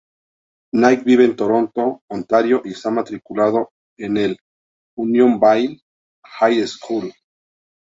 Knight 0.73 1.03
vive 1.03 1.25
en 1.25 1.35
Toronto, 1.35 2.01
Ontario 2.07 2.63
y 2.65 2.71
está 2.71 2.89
matriculado 2.89 3.71
en 3.99 4.17
el 4.17 4.37
Unionville 4.95 5.79
High 6.23 6.65
School. 6.65 7.13